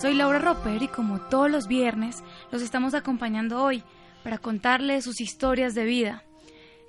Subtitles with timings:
[0.00, 3.82] Soy Laura Roper y como todos los viernes los estamos acompañando hoy
[4.22, 6.22] para contarles sus historias de vida.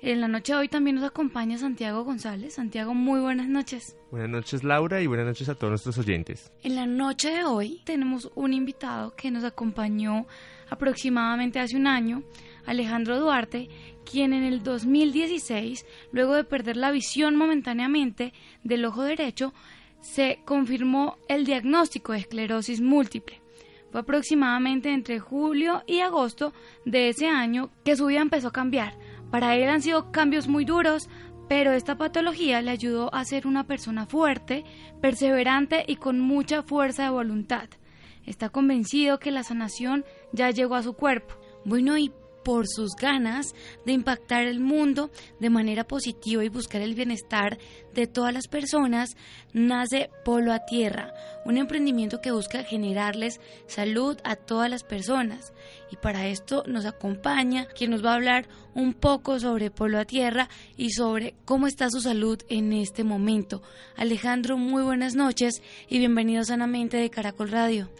[0.00, 2.54] En la noche de hoy también nos acompaña Santiago González.
[2.54, 3.96] Santiago, muy buenas noches.
[4.12, 6.52] Buenas noches Laura y buenas noches a todos nuestros oyentes.
[6.62, 10.28] En la noche de hoy tenemos un invitado que nos acompañó
[10.70, 12.22] aproximadamente hace un año,
[12.64, 13.68] Alejandro Duarte,
[14.08, 19.52] quien en el 2016, luego de perder la visión momentáneamente del ojo derecho,
[20.00, 23.40] se confirmó el diagnóstico de esclerosis múltiple.
[23.90, 26.52] Fue aproximadamente entre julio y agosto
[26.84, 28.94] de ese año que su vida empezó a cambiar.
[29.30, 31.08] Para él han sido cambios muy duros,
[31.48, 34.64] pero esta patología le ayudó a ser una persona fuerte,
[35.00, 37.68] perseverante y con mucha fuerza de voluntad.
[38.24, 41.34] Está convencido que la sanación ya llegó a su cuerpo.
[41.64, 42.12] Bueno, y
[42.44, 47.58] por sus ganas de impactar el mundo de manera positiva y buscar el bienestar
[47.94, 49.16] de todas las personas,
[49.52, 51.12] nace Polo a Tierra,
[51.44, 55.52] un emprendimiento que busca generarles salud a todas las personas.
[55.90, 60.04] Y para esto nos acompaña quien nos va a hablar un poco sobre Polo a
[60.04, 63.62] Tierra y sobre cómo está su salud en este momento.
[63.96, 67.90] Alejandro, muy buenas noches y bienvenido sanamente de Caracol Radio.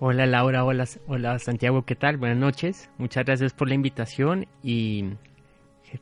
[0.00, 2.16] Hola Laura, hola, hola Santiago, ¿qué tal?
[2.16, 5.10] Buenas noches, muchas gracias por la invitación y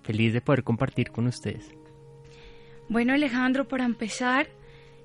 [0.03, 1.71] feliz de poder compartir con ustedes.
[2.89, 4.47] Bueno Alejandro, para empezar,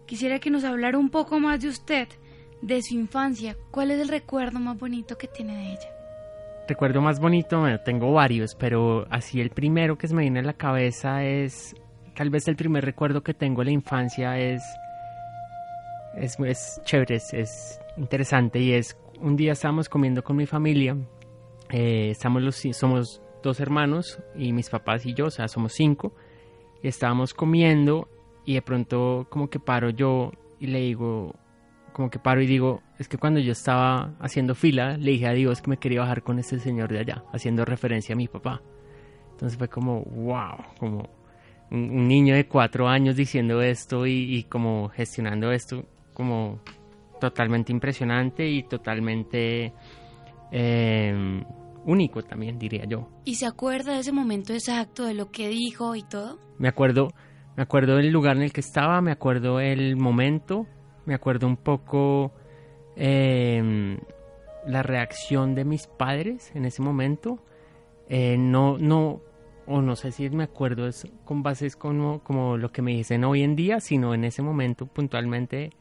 [0.05, 2.07] quisiera que nos hablara un poco más de usted,
[2.61, 3.57] de su infancia.
[3.71, 5.89] ¿Cuál es el recuerdo más bonito que tiene de ella?
[6.69, 10.43] Recuerdo más bonito, bueno, tengo varios, pero así el primero que se me viene a
[10.43, 11.75] la cabeza es,
[12.15, 14.63] tal vez el primer recuerdo que tengo de la infancia es,
[16.15, 20.95] es, es chévere, es, es interesante y es un día estábamos comiendo con mi familia,
[21.69, 26.13] eh, estamos los, somos dos hermanos y mis papás y yo, o sea, somos cinco,
[26.81, 28.07] y estábamos comiendo
[28.45, 31.35] y de pronto como que paro yo y le digo,
[31.93, 35.33] como que paro y digo, es que cuando yo estaba haciendo fila, le dije a
[35.33, 38.61] Dios que me quería bajar con este señor de allá, haciendo referencia a mi papá.
[39.31, 41.09] Entonces fue como, wow, como
[41.69, 46.59] un, niño de cuatro años diciendo esto y, y como gestionando esto, como
[47.19, 49.73] totalmente impresionante y totalmente
[50.51, 51.43] eh,
[51.85, 53.07] único también, diría yo.
[53.25, 56.39] ¿Y se acuerda de ese momento exacto, de lo que dijo y todo?
[56.57, 57.09] Me acuerdo,
[57.55, 60.67] me acuerdo del lugar en el que estaba, me acuerdo el momento,
[61.05, 62.33] me acuerdo un poco
[62.95, 63.97] eh,
[64.65, 67.39] la reacción de mis padres en ese momento.
[68.09, 69.21] Eh, no, no,
[69.65, 73.23] o no sé si me acuerdo es con bases como, como lo que me dicen
[73.23, 75.71] hoy en día, sino en ese momento puntualmente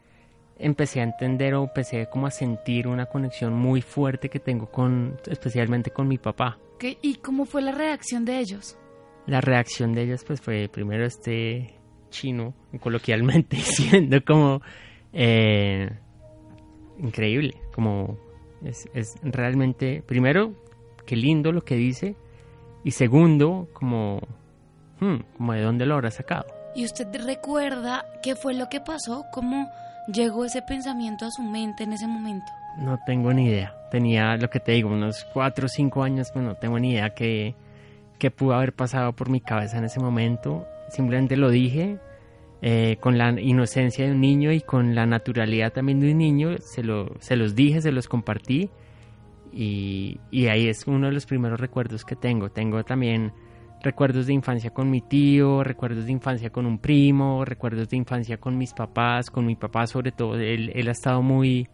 [0.58, 5.18] empecé a entender o empecé como a sentir una conexión muy fuerte que tengo con,
[5.26, 6.58] especialmente con mi papá.
[6.78, 6.98] ¿Qué?
[7.02, 8.78] ¿Y cómo fue la reacción de ellos?
[9.26, 11.74] La reacción de ellos pues fue primero este
[12.10, 14.62] chino, coloquialmente diciendo como
[15.12, 15.90] eh,
[16.98, 18.18] increíble, como
[18.64, 20.54] es, es realmente, primero,
[21.04, 22.16] qué lindo lo que dice
[22.84, 24.20] y segundo, como,
[25.00, 26.46] hmm, como de dónde lo habrá sacado.
[26.74, 29.24] ¿Y usted recuerda qué fue lo que pasó?
[29.32, 29.68] ¿Cómo
[30.12, 32.46] llegó ese pensamiento a su mente en ese momento?
[32.78, 33.74] No tengo ni idea.
[33.90, 37.10] Tenía lo que te digo, unos cuatro o cinco años, pues no tengo ni idea
[37.10, 37.54] qué,
[38.18, 40.66] qué pudo haber pasado por mi cabeza en ese momento.
[40.90, 41.98] Simplemente lo dije
[42.62, 46.58] eh, con la inocencia de un niño y con la naturalidad también de un niño.
[46.58, 48.70] Se, lo, se los dije, se los compartí.
[49.52, 52.50] Y, y ahí es uno de los primeros recuerdos que tengo.
[52.50, 53.32] Tengo también
[53.82, 58.38] recuerdos de infancia con mi tío, recuerdos de infancia con un primo, recuerdos de infancia
[58.38, 60.36] con mis papás, con mi papá sobre todo.
[60.36, 61.68] Él, él ha estado muy,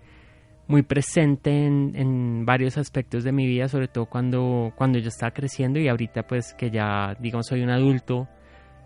[0.66, 5.32] muy presente en, en, varios aspectos de mi vida, sobre todo cuando, cuando yo estaba
[5.32, 8.28] creciendo y ahorita pues que ya digamos soy un adulto,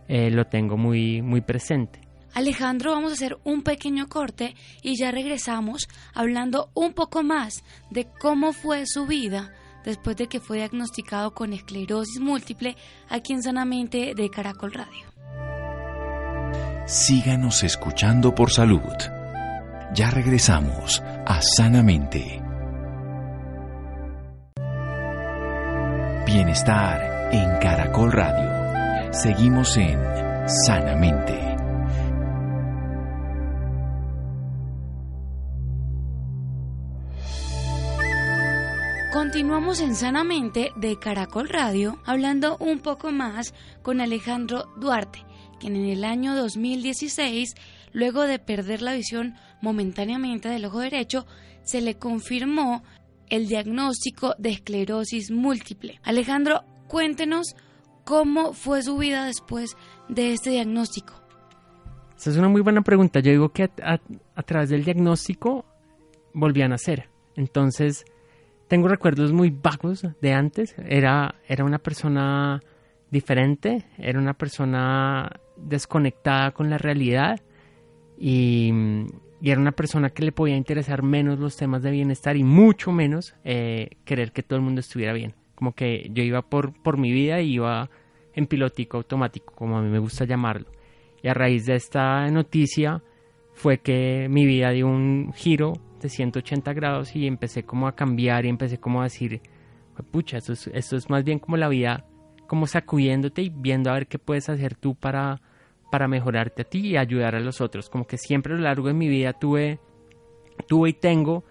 [0.09, 2.01] eh, lo tengo muy, muy presente.
[2.35, 8.07] Alejandro, vamos a hacer un pequeño corte y ya regresamos hablando un poco más de
[8.21, 9.55] cómo fue su vida
[9.87, 12.77] después de que fue diagnosticado con esclerosis múltiple
[13.09, 15.07] aquí en Sanamente de Caracol Radio.
[16.87, 18.81] Síganos escuchando por salud.
[19.95, 22.43] Ya regresamos a Sanamente.
[26.27, 29.13] Bienestar en Caracol Radio.
[29.13, 29.99] Seguimos en
[30.67, 31.56] Sanamente.
[39.57, 45.25] Continuamos en Sanamente de Caracol Radio hablando un poco más con Alejandro Duarte,
[45.59, 47.55] quien en el año 2016,
[47.95, 51.25] luego de perder la visión momentáneamente del ojo derecho,
[51.63, 52.83] se le confirmó
[53.31, 56.01] el diagnóstico de esclerosis múltiple.
[56.03, 57.57] Alejandro, cuéntenos
[58.05, 59.75] cómo fue su vida después
[60.11, 61.15] de este diagnóstico.
[62.15, 63.21] Esa es una muy buena pregunta.
[63.21, 65.65] Yo digo que a, través del diagnóstico
[66.35, 67.09] volví a nacer.
[67.37, 68.05] Entonces,
[68.69, 70.75] tengo recuerdos muy vagos de antes.
[70.79, 72.61] Era, era una persona
[73.11, 77.41] diferente, era una persona desconectada con la realidad
[78.19, 78.73] y,
[79.43, 83.37] era una persona que le podía interesar menos los temas de bienestar y mucho menos
[83.45, 85.35] eh, querer que todo el mundo estuviera bien.
[85.55, 87.89] Como que yo iba por, por mi vida y iba
[88.35, 90.67] en pilotico automático, como a mí me gusta llamarlo.
[91.23, 93.03] Y a raíz de esta noticia
[93.53, 98.45] fue que mi vida dio un giro de 180 grados y empecé como a cambiar
[98.45, 99.41] y empecé como a decir,
[100.11, 102.05] pucha, esto es, esto es más bien como la vida,
[102.47, 105.41] como sacudiéndote y viendo a ver qué puedes hacer tú para,
[105.91, 107.89] para mejorarte a ti y ayudar a los otros.
[107.89, 109.81] Como que siempre a lo largo de mi vida tuve,
[110.69, 111.45] tuve y tengo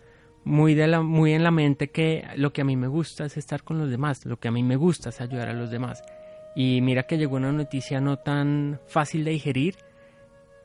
[0.44, 3.38] muy, de la, muy en la mente que lo que a mí me gusta es
[3.38, 6.04] estar con los demás, lo que a mí me gusta es ayudar a los demás.
[6.56, 9.76] Y mira que llegó una noticia no tan fácil de digerir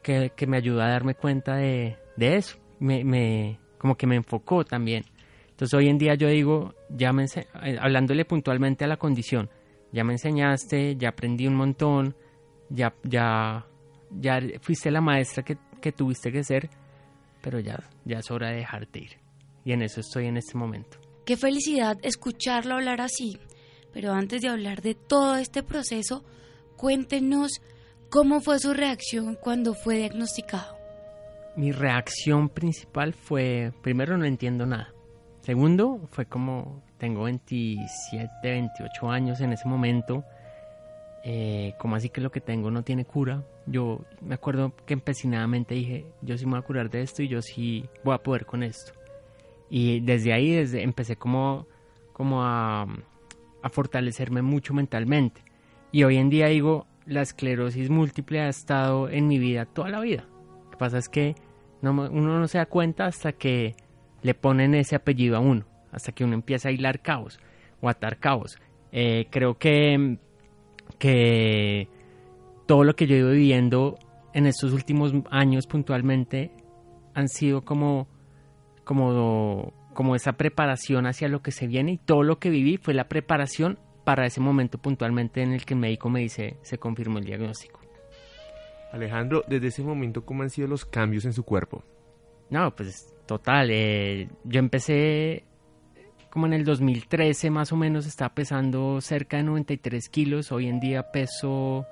[0.03, 2.59] que, me ayudó a darme cuenta de, eso.
[2.79, 5.05] Me, me, como que me enfocó también.
[5.49, 9.49] Entonces hoy en día yo digo, ya me, eh, hablándole puntualmente a la condición,
[9.91, 12.15] ya me enseñaste, ya aprendí un montón,
[12.69, 13.67] ya, ya,
[14.11, 16.69] ya fuiste la maestra que, que tuviste que ser,
[17.41, 19.19] pero ya, ya es hora de dejarte ir.
[19.65, 20.99] Y en eso estoy en este momento.
[21.25, 23.39] Qué felicidad escucharlo hablar así.
[23.93, 26.25] Pero antes de hablar de todo este proceso,
[26.77, 27.61] cuéntenos
[28.09, 30.80] cómo fue su reacción cuando fue diagnosticado.
[31.57, 34.93] Mi reacción principal fue, primero no entiendo nada.
[35.41, 40.25] Segundo, fue como tengo 27, 28 años en ese momento.
[41.25, 43.43] Eh, como así que lo que tengo no tiene cura.
[43.67, 47.29] Yo me acuerdo que empecinadamente dije, yo sí me voy a curar de esto y
[47.29, 48.93] yo sí voy a poder con esto.
[49.69, 51.67] Y desde ahí desde, empecé como,
[52.13, 52.87] como a,
[53.63, 55.43] a fortalecerme mucho mentalmente.
[55.93, 60.01] Y hoy en día digo, la esclerosis múltiple ha estado en mi vida toda la
[60.01, 60.27] vida.
[60.81, 61.35] Pasa es que
[61.83, 63.75] no, uno no se da cuenta hasta que
[64.23, 67.39] le ponen ese apellido a uno, hasta que uno empieza a hilar cabos
[67.83, 68.57] o atar cabos.
[68.91, 70.17] Eh, creo que,
[70.99, 71.87] que
[72.65, 73.99] todo lo que yo he ido viviendo
[74.33, 76.51] en estos últimos años puntualmente
[77.13, 78.09] han sido como,
[78.83, 82.95] como como esa preparación hacia lo que se viene y todo lo que viví fue
[82.95, 87.19] la preparación para ese momento puntualmente en el que el médico me dice se confirmó
[87.19, 87.80] el diagnóstico.
[88.93, 91.83] Alejandro, desde ese momento, ¿cómo han sido los cambios en su cuerpo?
[92.51, 93.71] No, pues total.
[93.71, 95.45] Eh, yo empecé
[96.31, 100.53] como en el 2013 más o menos, estaba pesando cerca de 93 kilos.
[100.53, 101.87] Hoy en día peso,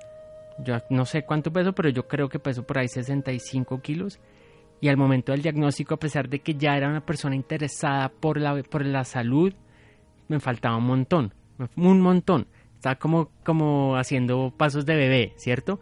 [0.63, 4.19] yo no sé cuánto peso, pero yo creo que peso por ahí 65 kilos
[4.81, 8.39] y al momento del diagnóstico, a pesar de que ya era una persona interesada por
[8.39, 9.53] la, por la salud,
[10.27, 11.33] me faltaba un montón,
[11.75, 12.47] un montón.
[12.75, 15.81] Estaba como, como haciendo pasos de bebé, ¿cierto?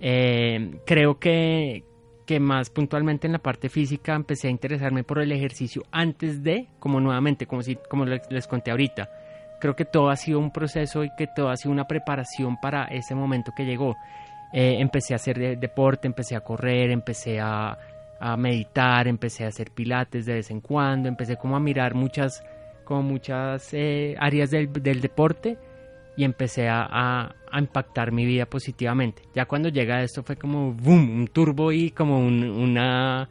[0.00, 1.84] Eh, creo que,
[2.26, 6.68] que más puntualmente en la parte física empecé a interesarme por el ejercicio antes de,
[6.78, 9.10] como nuevamente, como, si, como les, conté ahorita.
[9.60, 12.84] Creo que todo ha sido un proceso y que todo ha sido una preparación para
[12.84, 13.96] ese momento que llegó.
[14.52, 17.76] Eh, empecé a hacer deporte, empecé a correr, empecé a
[18.20, 22.42] a meditar, empecé a hacer pilates de vez en cuando, empecé como a mirar muchas,
[22.84, 25.56] como muchas eh, áreas del, deporte
[26.18, 29.22] y empecé a, a, impactar mi vida positivamente.
[29.36, 33.28] Ya cuando llega esto fue como boom, un turbo y como una,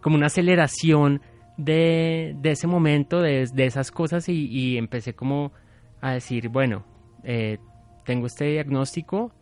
[0.00, 1.20] como una aceleración
[1.58, 5.52] de, de ese momento, de, de esas cosas y, empecé como
[6.00, 6.86] a decir, bueno,
[7.24, 7.58] eh,
[8.06, 9.32] tengo este diagnóstico,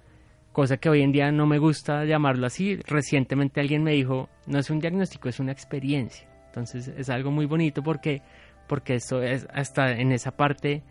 [0.50, 2.78] cosa que hoy en día no me gusta llamarlo así.
[2.84, 6.28] Recientemente alguien me dijo, no es un diagnóstico, es una experiencia.
[6.46, 8.22] Entonces es algo muy bonito porque,
[8.66, 10.82] porque esto es hasta en esa parte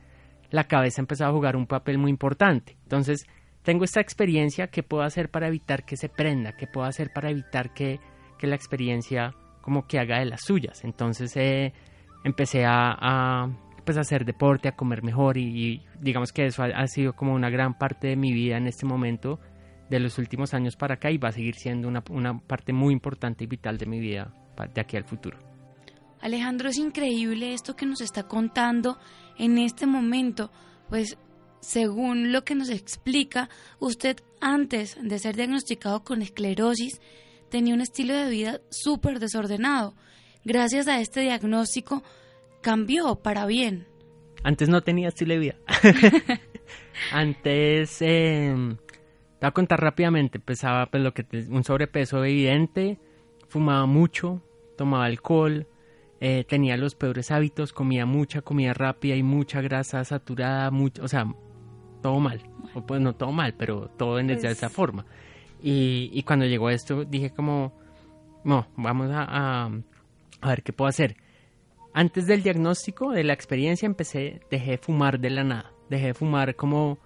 [0.49, 2.77] la cabeza empezó a jugar un papel muy importante.
[2.83, 3.25] Entonces
[3.63, 6.53] tengo esta experiencia, ¿qué puedo hacer para evitar que se prenda?
[6.53, 7.99] ¿Qué puedo hacer para evitar que,
[8.37, 10.83] que la experiencia como que haga de las suyas?
[10.83, 11.73] Entonces eh,
[12.23, 13.49] empecé a, a
[13.87, 17.77] pues, hacer deporte, a comer mejor y, digamos que eso ha, sido como una gran
[17.77, 19.39] parte de mi vida en este momento
[19.89, 22.93] de los últimos años para acá y va a seguir siendo una, una parte muy
[22.93, 24.33] importante y vital de mi vida
[24.73, 25.46] de aquí al futuro.
[26.27, 28.97] Alejandro, es increíble esto que nos está contando
[29.37, 30.51] en este momento,
[30.89, 31.17] pues
[31.61, 37.01] según lo que nos explica, usted antes de ser diagnosticado con esclerosis
[37.49, 39.95] tenía un estilo de vida súper desordenado.
[40.43, 42.03] Gracias a este diagnóstico
[42.61, 43.87] cambió para bien.
[44.43, 45.55] Antes no tenía estilo de vida.
[47.11, 52.99] Antes, eh, te voy a contar rápidamente, pesaba pues, lo que un sobrepeso evidente,
[53.47, 54.41] fumaba mucho,
[54.77, 55.67] tomaba alcohol,
[56.19, 61.07] eh, tenía los peores hábitos, comía mucha comida rápida y mucha grasa saturada, mucho, o
[61.07, 61.25] sea,
[62.01, 62.41] todo mal.
[62.73, 65.05] O pues no todo mal, pero todo en esa pues forma.
[65.61, 67.73] Y, y, cuando llegó esto dije como,
[68.43, 71.17] no, vamos a, a, ver qué puedo hacer.
[71.93, 75.71] Antes del diagnóstico, de la experiencia, empecé, dejé de fumar de la nada.
[75.89, 76.99] Dejé de fumar como,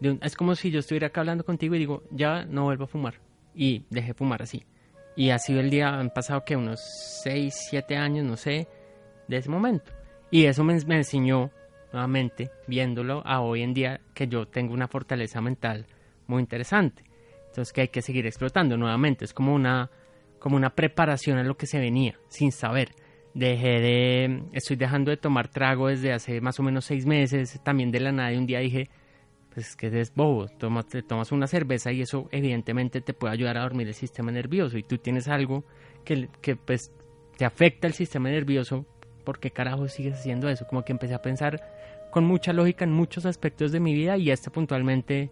[0.00, 3.20] es como si yo estuviera acá hablando contigo y digo, ya no vuelvo a fumar.
[3.54, 4.64] Y dejé de fumar así.
[5.16, 6.80] Y ha sido el día, han pasado que unos
[7.22, 8.68] 6, 7 años, no sé,
[9.26, 9.90] de ese momento.
[10.30, 11.50] Y eso me, me enseñó,
[11.92, 15.86] nuevamente, viéndolo a hoy en día, que yo tengo una fortaleza mental
[16.26, 17.02] muy interesante.
[17.48, 19.24] Entonces que hay que seguir explotando nuevamente.
[19.24, 19.90] Es como una,
[20.38, 22.90] como una preparación a lo que se venía, sin saber.
[23.32, 27.58] Dejé de, estoy dejando de tomar trago desde hace más o menos seis meses.
[27.62, 28.90] También de la nada de un día dije,
[29.56, 33.32] pues es que es bobo, tomas, te tomas una cerveza y eso evidentemente te puede
[33.32, 35.64] ayudar a dormir el sistema nervioso y tú tienes algo
[36.04, 36.92] que, que pues
[37.38, 38.84] te afecta el sistema nervioso,
[39.24, 40.66] ¿por qué carajo sigues haciendo eso?
[40.66, 41.62] Como que empecé a pensar
[42.10, 45.30] con mucha lógica en muchos aspectos de mi vida y este puntualmente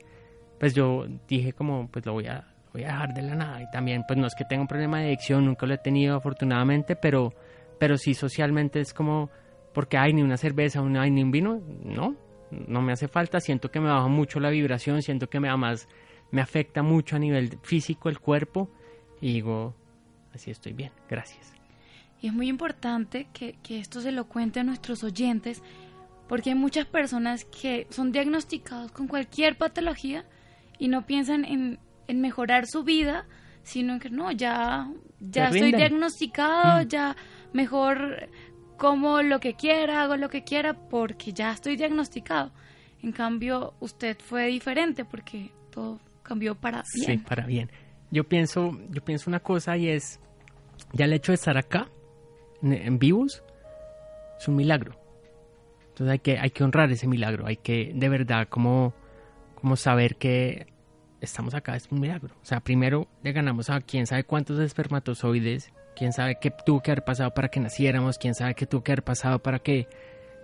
[0.59, 3.71] pues yo dije como pues lo voy a, voy a dejar de la nada y
[3.73, 6.97] también pues no es que tenga un problema de adicción, nunca lo he tenido afortunadamente,
[6.97, 7.35] pero,
[7.78, 9.28] pero sí socialmente es como
[9.75, 12.16] porque hay ni una cerveza, no hay ni un vino, no,
[12.68, 15.88] no me hace falta, siento que me baja mucho la vibración, siento que me además
[16.30, 18.70] me afecta mucho a nivel físico el cuerpo
[19.20, 19.75] y digo,
[20.34, 21.52] así estoy bien, gracias.
[22.20, 25.62] Y es muy importante que, que esto se lo cuente a nuestros oyentes
[26.28, 30.25] porque hay muchas personas que son diagnosticados con cualquier patología
[30.78, 33.26] y no piensan en, en mejorar su vida,
[33.62, 34.88] sino en que no, ya,
[35.20, 36.88] ya estoy diagnosticado, mm.
[36.88, 37.16] ya
[37.52, 38.28] mejor
[38.76, 42.52] como lo que quiera, hago lo que quiera porque ya estoy diagnosticado.
[43.02, 47.07] En cambio, usted fue diferente porque todo cambió para bien.
[47.07, 47.71] Sí, para bien.
[48.11, 50.21] Yo pienso, yo pienso una cosa y es,
[50.93, 51.88] ya el hecho de estar acá,
[52.62, 53.43] en, vivos,
[54.38, 54.99] es un milagro.
[55.88, 58.95] Entonces hay que, hay que honrar ese milagro, hay que de verdad como,
[59.54, 60.66] como saber que
[61.21, 62.35] estamos acá, es un milagro.
[62.43, 66.90] O sea, primero le ganamos a quién sabe cuántos espermatozoides quién sabe qué tuvo que
[66.90, 69.88] haber pasado para que naciéramos, quién sabe qué tuvo que haber pasado para que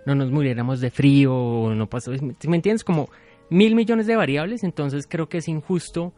[0.05, 2.11] no nos muriéramos de frío o no pasó.
[2.11, 2.83] ¿Me entiendes?
[2.83, 3.09] Como
[3.49, 6.13] mil millones de variables, entonces creo que es injusto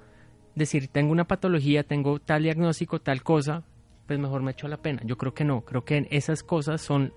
[0.56, 3.64] decir tengo una patología, tengo tal diagnóstico, tal cosa,
[4.08, 5.02] pues mejor me echo la pena.
[5.04, 7.14] Yo creo que no, creo que esas cosas son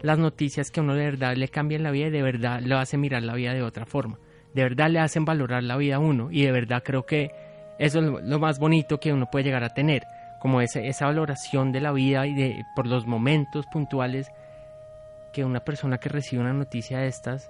[0.00, 2.74] las noticias que a uno de verdad le cambian la vida y de verdad le
[2.74, 4.18] hace mirar la vida de otra forma.
[4.52, 7.30] De verdad le hacen valorar la vida a uno y de verdad creo que
[7.78, 10.02] eso es lo más bonito que uno puede llegar a tener
[10.42, 14.26] como esa, esa valoración de la vida y de, por los momentos puntuales
[15.32, 17.48] que una persona que recibe una noticia de estas,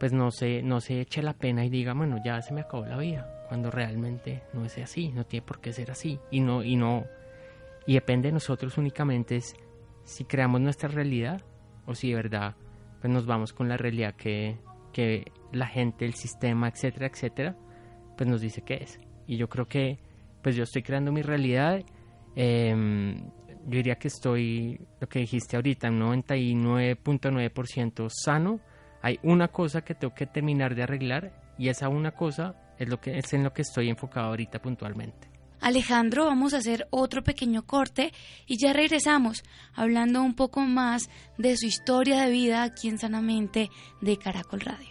[0.00, 2.84] pues no se, no se eche la pena y diga, bueno, ya se me acabó
[2.84, 6.64] la vida, cuando realmente no es así, no tiene por qué ser así, y no,
[6.64, 7.04] y no,
[7.86, 9.54] y depende de nosotros únicamente es
[10.02, 11.42] si creamos nuestra realidad
[11.86, 12.56] o si de verdad
[13.00, 14.58] pues nos vamos con la realidad que,
[14.92, 17.56] que la gente, el sistema, etcétera, etcétera,
[18.16, 18.98] pues nos dice que es.
[19.28, 20.00] Y yo creo que
[20.42, 21.84] pues yo estoy creando mi realidad
[22.36, 23.14] eh,
[23.64, 28.60] yo diría que estoy, lo que dijiste ahorita, un 99.9% sano.
[29.02, 33.00] Hay una cosa que tengo que terminar de arreglar y esa una cosa es, lo
[33.00, 35.28] que, es en lo que estoy enfocado ahorita puntualmente.
[35.60, 38.12] Alejandro, vamos a hacer otro pequeño corte
[38.46, 41.08] y ya regresamos hablando un poco más
[41.38, 43.70] de su historia de vida aquí en Sanamente
[44.00, 44.90] de Caracol Radio.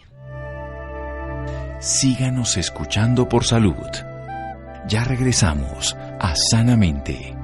[1.78, 3.76] Síganos escuchando por salud.
[4.88, 7.36] Ya regresamos a Sanamente.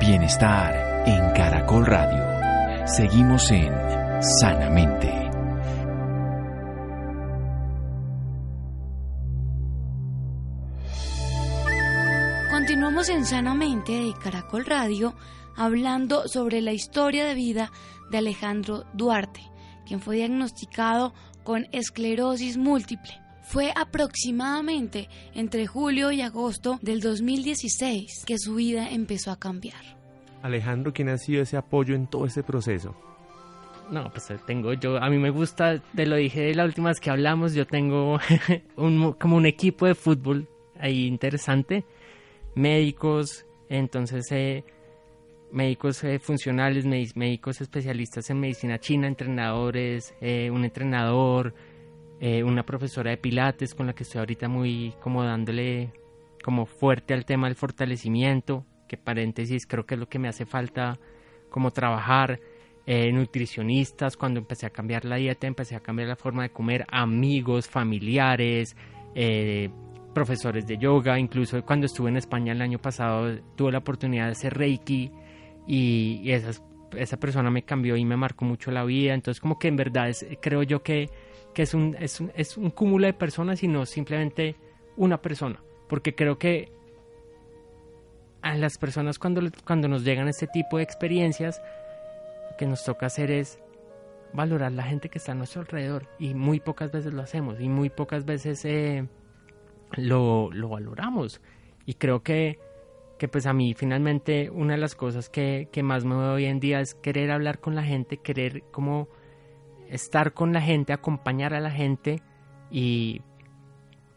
[0.00, 2.86] Bienestar en Caracol Radio.
[2.86, 3.72] Seguimos en
[4.22, 5.12] Sanamente.
[12.52, 15.16] Continuamos en Sanamente de Caracol Radio
[15.56, 17.72] hablando sobre la historia de vida
[18.12, 19.42] de Alejandro Duarte,
[19.84, 28.38] quien fue diagnosticado con esclerosis múltiple fue aproximadamente entre julio y agosto del 2016 que
[28.38, 30.02] su vida empezó a cambiar.
[30.42, 32.96] Alejandro, ¿quién ha sido ese apoyo en todo este proceso?
[33.90, 37.00] No, pues eh, tengo yo, a mí me gusta, te lo dije la última vez
[37.00, 38.18] que hablamos, yo tengo
[38.76, 41.84] un, como un equipo de fútbol ahí interesante,
[42.54, 44.64] médicos, entonces eh,
[45.50, 51.54] médicos eh, funcionales, médicos especialistas en medicina china, entrenadores, un entrenador,
[52.24, 55.92] eh, una profesora de pilates con la que estoy ahorita muy como dándole
[56.44, 60.46] como fuerte al tema del fortalecimiento, que paréntesis creo que es lo que me hace
[60.46, 61.00] falta
[61.50, 62.38] como trabajar.
[62.86, 66.84] eh, nutricionistas, cuando empecé a cambiar la dieta, empecé a cambiar la forma de comer,
[66.90, 68.76] amigos, familiares,
[69.14, 69.68] eh,
[70.14, 74.32] profesores de yoga, incluso cuando estuve en España el año pasado tuve la oportunidad de
[74.32, 75.10] hacer Reiki
[75.66, 79.76] y, esa persona me cambió y me marcó mucho la vida, entonces como que en
[79.76, 81.08] verdad creo yo que,
[81.56, 84.56] es, un, es, un, es un cúmulo de personas y no simplemente
[84.96, 86.72] una persona, porque creo que
[88.42, 91.62] a las personas cuando, cuando nos llegan este tipo de experiencias,
[92.50, 93.58] lo que nos toca hacer es
[94.32, 96.08] valorar la gente que está a nuestro alrededor.
[96.18, 97.60] Y muy pocas veces lo hacemos.
[97.60, 99.06] Y muy pocas veces eh,
[99.92, 101.40] lo, lo, valoramos.
[101.86, 102.58] Y creo que,
[103.18, 106.46] que, pues a mí finalmente una de las cosas que, que más me veo hoy
[106.46, 109.08] en día es querer hablar con la gente, querer como
[109.92, 112.22] estar con la gente, acompañar a la gente
[112.70, 113.22] y,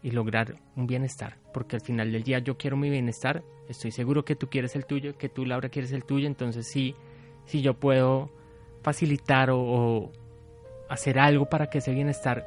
[0.02, 4.26] y lograr un bienestar porque al final del día yo quiero mi bienestar estoy seguro
[4.26, 6.94] que tú quieres el tuyo, que tú Laura quieres el tuyo, entonces sí,
[7.46, 8.30] si yo puedo
[8.82, 10.12] facilitar o,
[10.90, 12.46] hacer algo para que ese bienestar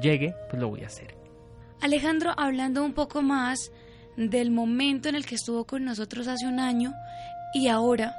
[0.00, 1.16] llegue, pues lo voy a hacer.
[1.80, 3.72] Alejandro, hablando un poco más
[4.16, 6.94] del momento en el que estuvo con nosotros hace un año
[7.52, 8.14] y ahora,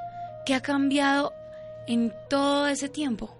[0.45, 1.31] ¿qué ha cambiado
[1.87, 3.36] en todo ese tiempo?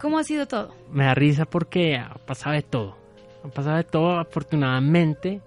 [0.00, 0.74] ¿Cómo ha sido todo?
[0.90, 2.96] Me da risa porque ha pasado de todo.
[3.44, 5.42] Ha pasado de todo, afortunadamente.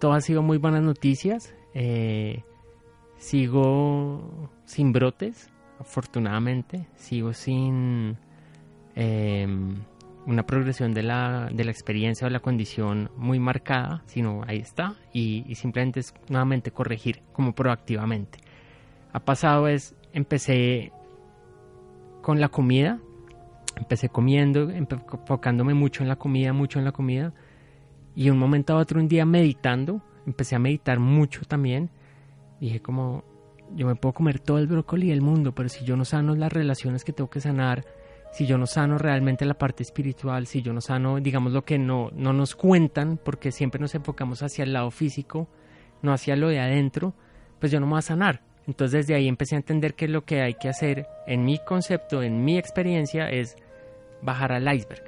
[0.00, 1.54] Todo ha sido muy buenas noticias.
[1.74, 2.42] Eh,
[3.18, 6.86] sigo sin brotes, afortunadamente.
[6.94, 8.16] Sigo sin
[8.94, 9.76] em,
[10.24, 14.94] una progresión de la, de la experiencia o la condición muy marcada, sino ahí está.
[15.12, 18.38] Y, simplemente es nuevamente corregir como proactivamente.
[19.12, 20.92] Ha pasado es, empecé
[22.22, 23.00] con la comida,
[23.76, 27.32] empecé comiendo, enfocándome mucho en la comida, mucho en la comida.
[28.14, 31.90] Y un momento a otro, un día meditando, empecé a meditar mucho también.
[32.60, 33.24] Dije como,
[33.74, 36.52] yo me puedo comer todo el brócoli del mundo, pero si yo no sano las
[36.52, 37.84] relaciones que tengo que sanar,
[38.32, 41.78] si yo no sano realmente la parte espiritual, si yo no sano, digamos, lo que
[41.78, 45.48] no, no nos cuentan, porque siempre nos enfocamos hacia el lado físico,
[46.02, 47.14] no hacia lo de adentro,
[47.58, 48.42] pues yo no me voy a sanar.
[48.66, 52.22] Entonces desde ahí empecé a entender que lo que hay que hacer en mi concepto,
[52.22, 53.56] en mi experiencia, es
[54.22, 55.02] bajar al iceberg.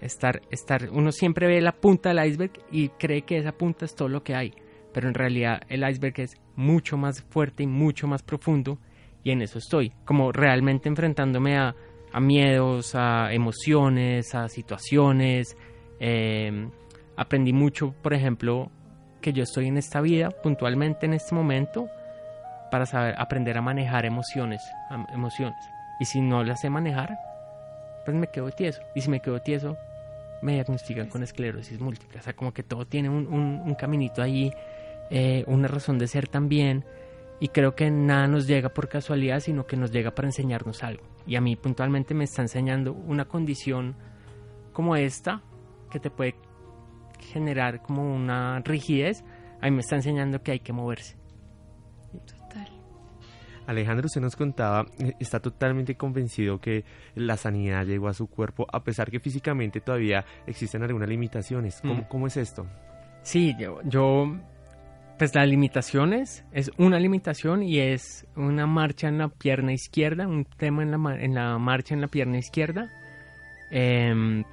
[0.00, 3.94] Estar, estar, uno siempre ve la punta del iceberg y cree que esa punta es
[3.94, 4.52] todo lo que hay,
[4.92, 8.78] pero en realidad el iceberg es mucho más fuerte y mucho más profundo
[9.24, 11.74] y en eso estoy, como realmente enfrentándome a,
[12.20, 15.56] miedos, a emociones, a situaciones.
[15.98, 16.70] Em,
[17.16, 18.70] aprendí mucho, por ejemplo,
[19.20, 21.88] que yo estoy en esta vida puntualmente en este momento
[22.70, 24.62] para saber aprender a manejar emociones,
[25.12, 25.58] emociones.
[25.98, 27.18] Y si no las sé manejar,
[28.04, 28.80] pues me quedo tieso.
[28.94, 29.76] Y si me quedo tieso,
[30.42, 32.18] me diagnostican con esclerosis múltiple.
[32.18, 34.52] O sea, como que todo tiene un, un, caminito ahí,
[35.10, 36.84] eh, una razón de ser también.
[37.40, 41.04] Y creo que nada nos llega por casualidad, sino que nos llega para enseñarnos algo.
[41.26, 43.96] Y a mí puntualmente me está enseñando una condición
[44.72, 45.42] como esta,
[45.90, 46.34] que te puede
[47.32, 49.24] generar como una rigidez.
[49.60, 51.16] A mí me está enseñando que hay que moverse.
[53.66, 58.66] Alejandro, usted nos contaba, eh, está totalmente convencido que la sanidad llegó a su cuerpo,
[58.72, 61.80] a pesar que físicamente todavía existen algunas limitaciones.
[62.08, 62.26] ¿Cómo, mm.
[62.26, 62.66] es esto?
[63.22, 64.36] Sí, yo, yo,
[65.18, 70.44] pues las limitaciones es una limitación y es una marcha en la pierna izquierda, un
[70.44, 72.90] tema en la, en la marcha en la pierna izquierda.
[73.70, 74.44] Em,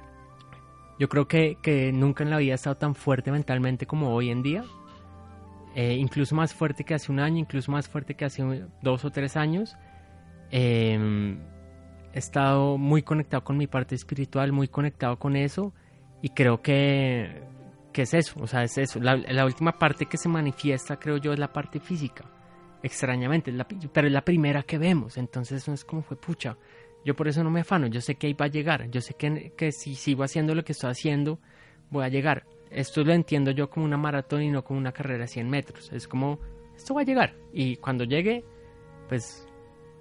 [0.98, 4.30] yo creo que, que nunca en la vida he estado tan fuerte mentalmente como hoy
[4.30, 4.64] en día.
[5.74, 8.42] Eh, incluso más fuerte que hace un año, incluso más fuerte que hace
[8.82, 9.76] dos o tres años.
[10.50, 11.38] Em,
[12.12, 15.72] he estado muy conectado con mi parte espiritual, muy conectado con eso
[16.20, 17.42] y creo que,
[17.92, 19.00] que es eso, o sea, es eso.
[19.00, 22.24] La, última parte que se manifiesta, creo yo, es la parte física,
[22.82, 23.52] extrañamente,
[23.92, 26.56] pero es la primera que vemos, entonces no es como fue pucha.
[27.04, 29.14] Yo por eso no me afano, yo sé que ahí va a llegar, yo sé
[29.14, 31.40] que, que si sigo haciendo lo que estoy haciendo,
[31.90, 35.22] voy a llegar esto lo entiendo yo como una maratón y no como una carrera
[35.22, 35.92] de 100 metros.
[35.92, 36.38] Es como,
[36.74, 37.34] esto va a llegar.
[37.52, 38.44] Y cuando llegue,
[39.08, 39.46] pues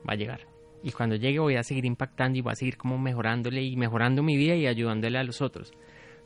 [0.07, 0.47] va a llegar.
[0.83, 4.23] Y cuando llegue voy a seguir impactando y voy a seguir como mejorándole y mejorando
[4.23, 5.73] mi vida y ayudándole a los otros.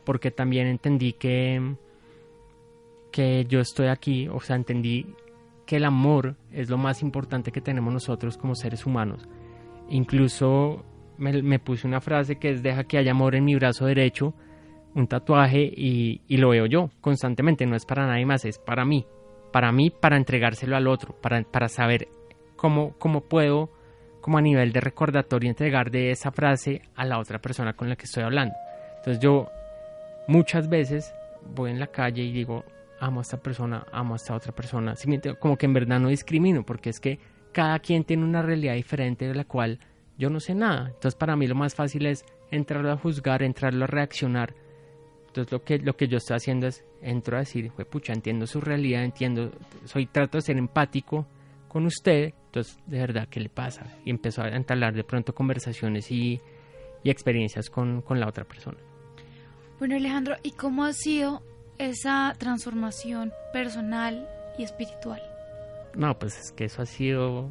[0.03, 1.75] Porque también entendí que,
[3.11, 5.07] que yo estoy aquí, o sea, entendí
[5.65, 9.27] que el amor es lo más importante que tenemos nosotros como seres humanos.
[9.89, 10.85] Incluso
[11.17, 14.35] me, me puse una frase que es deja que haya amor en mi brazo derecho
[14.95, 19.05] un tatuaje y, lo veo yo constantemente, no es para nadie más, es para mí,
[19.51, 22.07] para mí, para entregárselo al otro, para, para saber
[22.55, 23.69] cómo, cómo puedo,
[24.21, 27.95] como a nivel de recordatorio, entregar de esa frase a la otra persona con la
[27.95, 28.55] que estoy hablando.
[28.97, 29.49] Entonces yo
[30.27, 31.13] muchas veces
[31.53, 32.63] voy en la calle y digo,
[32.99, 34.95] amo a esta persona, amo a esta otra persona,
[35.39, 37.19] como que en verdad no discrimino, porque es que
[37.51, 39.79] cada quien tiene una realidad diferente de la cual
[40.17, 40.87] yo no sé nada.
[40.87, 44.53] Entonces para mí lo más fácil es entrarlo a juzgar, entrarlo a reaccionar.
[45.35, 48.61] Entonces lo que, lo que yo estoy haciendo es, entro a decir, pucha, entiendo su
[48.61, 49.51] realidad, entiendo,
[49.83, 51.27] soy, trato de ser empático
[51.67, 53.85] con usted, entonces de verdad, ¿qué le pasa?
[54.05, 56.39] Y empezó a entablar de pronto conversaciones y,
[57.03, 58.77] y experiencias con, con la otra persona.
[59.77, 61.43] Bueno Alejandro, ¿y cómo ha sido
[61.79, 65.21] esa transformación personal y espiritual?
[65.97, 67.49] No, pues es que eso ha sido,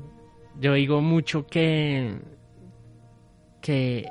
[0.59, 2.19] yo digo mucho que
[3.61, 4.07] que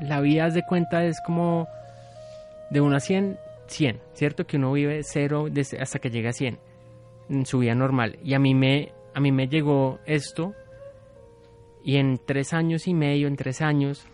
[0.00, 1.66] la vida de cuenta es como
[2.70, 4.46] de 1 a 100, 100, ¿cierto?
[4.46, 6.58] Que uno vive cero desde hasta que llega a 100
[7.28, 8.18] en su vida normal.
[8.22, 10.54] Y a mí me, a mí me llegó esto
[11.84, 14.06] y en tres años y medio, en tres años,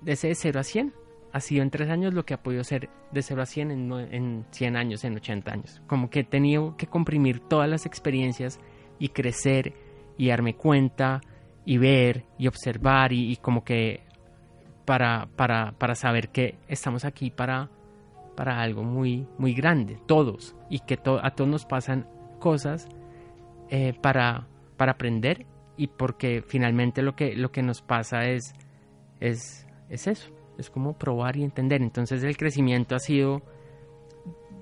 [0.00, 0.94] de ese 0 a 100,
[1.32, 3.92] ha sido en tres años lo que ha podido ser de 0 a 100 en,
[3.92, 5.82] en 100 años, en 80 años.
[5.86, 8.60] Como que he tenido que comprimir todas las experiencias
[8.98, 9.74] y crecer
[10.16, 11.20] y darme cuenta
[11.64, 14.00] y ver y observar y como que
[14.86, 17.68] para, para, para saber que estamos aquí para,
[18.38, 22.06] para algo muy, muy grande, todos, y que a todos nos pasan
[22.38, 22.86] cosas
[23.68, 24.46] eh, para,
[24.76, 25.44] para aprender
[25.76, 28.54] y porque finalmente lo que, lo que nos pasa es,
[29.18, 31.82] es, es eso, es como probar y entender.
[31.82, 33.42] Entonces el crecimiento ha sido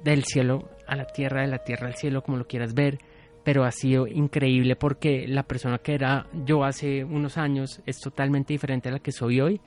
[0.02, 2.96] del cielo a la tierra, de la tierra al cielo, como lo quieras ver,
[3.44, 8.54] pero ha sido increíble porque la persona que era yo hace unos años es totalmente
[8.54, 9.60] diferente a la que soy hoy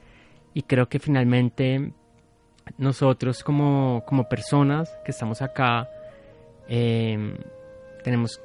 [0.55, 1.93] y creo que finalmente
[2.77, 5.89] nosotros como, como personas que estamos acá,
[6.67, 7.35] em,
[8.03, 8.41] tenemos,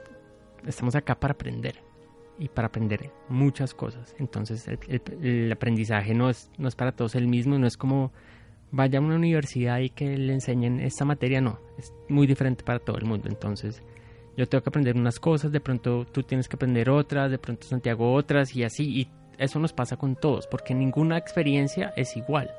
[0.67, 1.77] estamos acá para aprender
[2.39, 4.15] y para aprender muchas cosas.
[4.19, 8.13] Entonces el, aprendizaje no es, no es para todos el mismo, no es como
[8.71, 12.81] vaya a una universidad y que le enseñen esta materia, no, es muy diferente para
[12.81, 13.29] todo el mundo.
[13.29, 13.83] Entonces
[14.37, 17.67] yo tengo que aprender unas cosas, de pronto tú tienes que aprender otras, de pronto
[17.67, 19.09] Santiago otras y así, y
[19.39, 22.51] eso nos pasa con todos, porque ninguna experiencia es igual.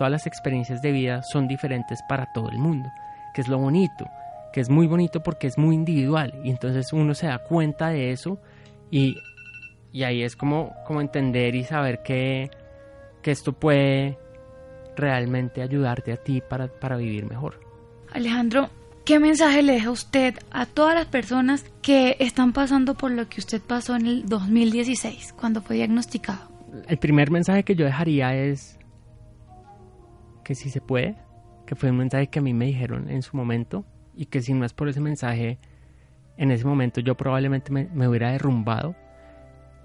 [0.00, 2.90] Todas las experiencias de vida son diferentes para todo el mundo,
[3.34, 4.08] que es lo bonito,
[4.50, 8.10] que es muy bonito porque es muy individual y entonces uno se da cuenta de
[8.10, 8.40] eso
[8.90, 9.18] y,
[9.92, 12.48] y ahí es como, como entender y saber que,
[13.20, 14.16] que esto puede
[14.96, 17.60] realmente ayudarte a ti para, para vivir mejor.
[18.10, 18.70] Alejandro,
[19.04, 23.40] ¿Qué mensaje le deja usted a todas las personas que están pasando por lo que
[23.40, 26.48] usted pasó en el 2016, cuando fue diagnosticado?
[26.88, 28.79] El primer mensaje que yo dejaría es
[30.42, 31.16] que si se puede,
[31.66, 34.52] que fue un mensaje que a mí me dijeron en su momento y que si
[34.54, 35.58] no es por ese mensaje,
[36.36, 38.94] en ese momento yo probablemente me, hubiera derrumbado.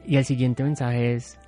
[0.06, 1.40] Y el siguiente mensaje es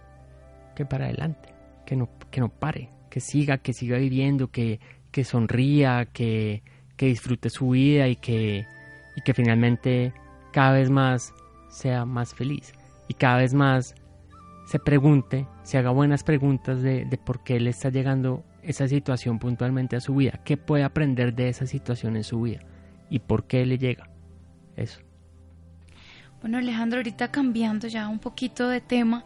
[0.75, 1.53] que para adelante,
[1.85, 4.79] que no, que no pare, que siga, que siga viviendo, que,
[5.11, 6.63] que sonría, que
[6.97, 8.67] que disfrute su vida y que,
[9.15, 10.13] y que finalmente
[10.51, 11.33] cada vez más
[11.69, 12.73] sea más feliz
[13.07, 13.95] y cada vez más
[14.65, 19.39] se pregunte, se haga buenas preguntas de, de por qué le está llegando esa situación
[19.39, 22.59] puntualmente a su vida, qué puede aprender de esa situación en su vida
[23.09, 24.09] y por qué le llega
[24.75, 24.99] eso.
[26.41, 29.25] Bueno Alejandro, ahorita cambiando ya un poquito de tema,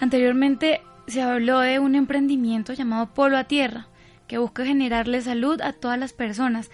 [0.00, 3.88] anteriormente se habló de un emprendimiento llamado Polo a Tierra
[4.26, 6.70] que busca generarle salud a todas las personas.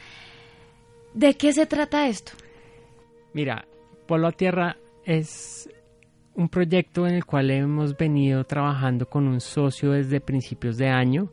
[1.15, 2.33] ¿De qué se trata esto?
[3.33, 3.67] Mira,
[4.07, 5.69] Polo a Tierra es
[6.35, 11.31] un proyecto en el cual hemos venido trabajando con un socio desde principios de año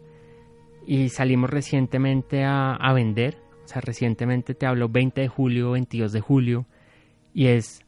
[0.86, 3.38] y salimos recientemente a, vender.
[3.64, 6.66] O sea, recientemente te hablo 20 de julio, 22 de julio
[7.34, 7.84] y es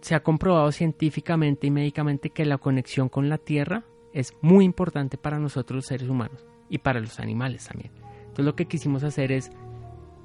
[0.00, 5.16] se ha comprobado científicamente y médicamente que la conexión con la tierra es muy importante
[5.16, 7.90] para nosotros los seres humanos y para los animales también.
[8.20, 9.50] Entonces lo que quisimos hacer es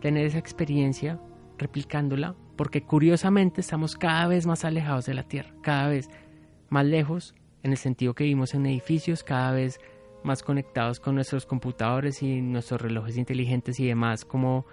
[0.01, 1.19] tener esa experiencia
[1.57, 6.09] replicándola porque curiosamente estamos cada vez más alejados de la Tierra, cada vez
[6.67, 9.79] más lejos en el sentido que vivimos en edificios, cada vez
[10.23, 14.65] más conectados con nuestros computadores y nuestros relojes inteligentes y demás como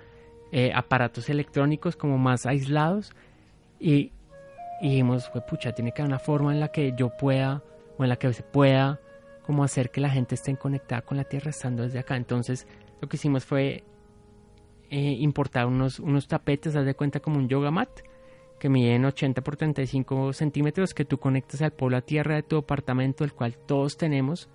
[0.52, 3.12] eh, aparatos electrónicos como más aislados
[3.78, 4.12] y,
[4.80, 7.62] y dijimos, pucha, tiene que haber una forma en la que yo pueda
[7.98, 9.00] o en la que se pueda
[9.42, 12.16] como hacer que la gente esté conectada con la Tierra estando desde acá.
[12.16, 12.66] Entonces
[13.00, 13.84] lo que hicimos fue
[14.90, 17.90] eh, importar unos, unos tapetes, haz de cuenta como un yoga mat,
[18.58, 22.56] que miden 80 por 35 centímetros, que tú conectas al polo a tierra de tu
[22.56, 24.48] apartamento, el cual todos tenemos,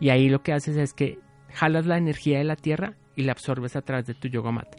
[0.00, 1.18] y ahí lo que haces es que
[1.52, 4.76] jalas la energía de la tierra y la absorbes a través de tu yoga mat.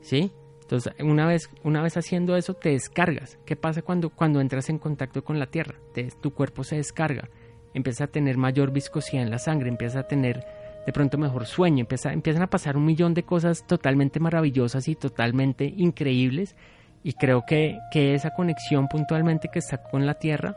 [0.00, 0.30] ¿Sí?
[0.62, 3.38] Entonces, una vez, una vez haciendo eso, te descargas.
[3.44, 5.74] ¿Qué pasa cuando, cuando entras en contacto con la tierra?
[6.20, 7.28] tu cuerpo se descarga
[7.74, 10.46] empieza a tener mayor viscosidad en la sangre, empieza a tener
[10.86, 14.94] de pronto mejor sueño, empieza, empiezan a pasar un millón de cosas totalmente maravillosas y
[14.94, 16.56] totalmente increíbles
[17.02, 20.56] y creo que, que esa conexión puntualmente que está con la tierra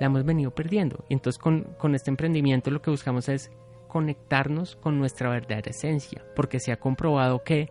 [0.00, 1.04] la hemos venido perdiendo.
[1.08, 3.50] Y entonces con, con este emprendimiento lo que buscamos es
[3.88, 7.70] conectarnos con nuestra verdadera esencia, porque se ha comprobado que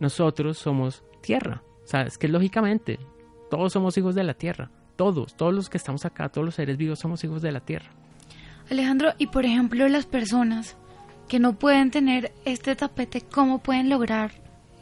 [0.00, 1.62] nosotros somos tierra.
[1.84, 2.98] O sea, es que lógicamente
[3.50, 4.70] todos somos hijos de la tierra.
[4.96, 7.90] Todos, todos los que estamos acá, todos los seres vivos somos hijos de la tierra.
[8.70, 10.76] Alejandro, y por ejemplo las personas
[11.28, 14.32] que no pueden tener este tapete, ¿cómo pueden lograr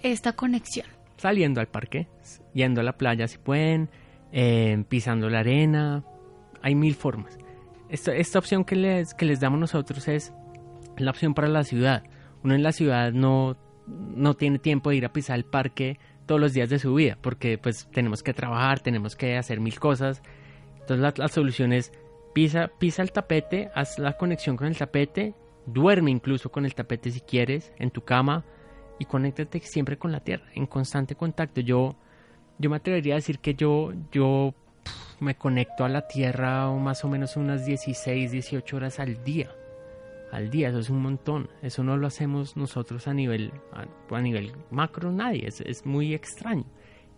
[0.02, 0.86] esta conexión?
[1.16, 2.08] Saliendo al parque,
[2.52, 3.88] yendo a la playa si pueden,
[4.32, 6.04] eh, pisando la arena,
[6.62, 7.38] hay mil formas.
[7.88, 10.32] Esta, esta opción que les, que les damos nosotros es
[10.96, 12.04] la opción para la ciudad.
[12.42, 16.40] Uno en la ciudad no, no tiene tiempo de ir a pisar el parque todos
[16.40, 20.22] los días de su vida, porque pues tenemos que trabajar, tenemos que hacer mil cosas.
[20.80, 21.92] Entonces la, la solución es
[22.32, 25.34] pisa, pisa el tapete, haz la conexión con el tapete,
[25.66, 28.44] duerme incluso con el tapete si quieres, en tu cama,
[28.98, 31.60] y conéctate siempre con la tierra, en constante contacto.
[31.60, 31.96] Yo,
[32.58, 34.54] yo me atrevería a decir que yo, yo
[35.20, 39.50] me conecto a la tierra más o menos unas 16, 18 horas al día
[40.32, 41.48] al día, eso es un montón.
[41.62, 46.64] Eso no lo hacemos nosotros a nivel, a, nivel macro, nadie, es, es, muy extraño.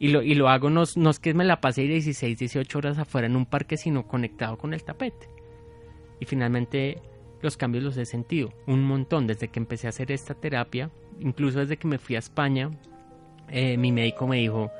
[0.00, 2.98] Y lo, y lo hago no, no es que me la pase 16, 18 horas
[2.98, 5.28] afuera en un parque, sino conectado con el tapete.
[6.18, 7.00] Y finalmente
[7.40, 11.60] los cambios los he sentido, un montón, desde que empecé a hacer esta terapia, incluso
[11.60, 12.70] desde que me fui a España,
[13.48, 14.72] eh, mi médico me dijo,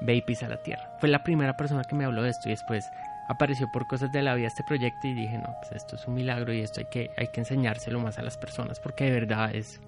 [0.00, 0.96] ve y pisa la tierra.
[1.00, 2.84] Fue la primera persona que me habló de esto y después
[3.28, 6.14] apareció por cosas de la vida este proyecto y dije, no, pues esto es un
[6.14, 9.54] milagro y esto hay que, hay que enseñárselo más a las personas porque de verdad
[9.54, 9.80] es,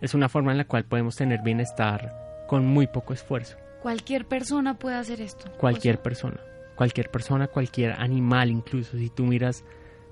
[0.00, 3.56] es una forma en la cual podemos tener bienestar con muy poco esfuerzo.
[3.80, 5.50] Cualquier persona puede hacer esto.
[5.58, 6.38] Cualquier persona,
[6.76, 8.96] cualquier persona, cualquier animal incluso.
[8.96, 9.64] Si tú miras,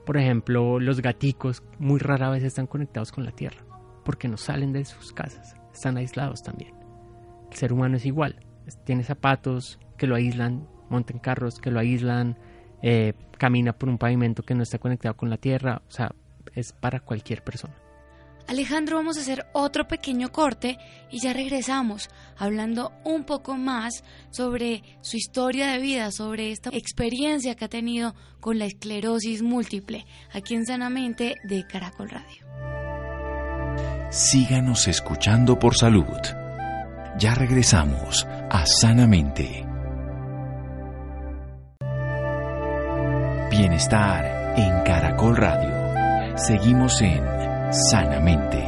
[0.07, 3.61] por ejemplo, los gaticos muy rara vez están conectados con la tierra
[4.05, 6.75] porque no salen de sus casas, están aislados también.
[7.51, 8.37] El ser humano es igual,
[8.85, 12.37] tiene zapatos que lo aíslan, monta en carros que lo aíslan,
[12.83, 16.13] eh, camina por un pavimento que no está conectado con la tierra, o sea,
[16.55, 17.75] es para cualquier persona.
[18.47, 20.77] Alejandro, vamos a hacer otro pequeño corte
[21.09, 27.55] y ya regresamos hablando un poco más sobre su historia de vida, sobre esta experiencia
[27.55, 32.45] que ha tenido con la esclerosis múltiple aquí en Sanamente de Caracol Radio.
[34.11, 36.50] Síganos escuchando por salud.
[37.21, 39.67] Ya regresamos a Sanamente.
[43.51, 46.39] Bienestar en Caracol Radio.
[46.39, 47.23] Seguimos en
[47.75, 48.65] Sanamente.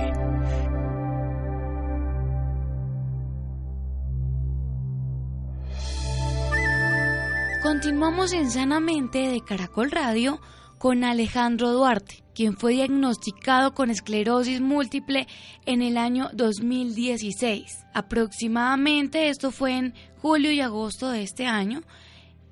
[7.63, 10.43] Continuamos en Sanamente de Caracol Radio
[10.77, 15.27] con Alejandro Duarte, quien fue diagnosticado con esclerosis múltiple
[15.67, 17.85] en el año 2016.
[17.95, 21.83] Aproximadamente esto fue en julio y agosto de este año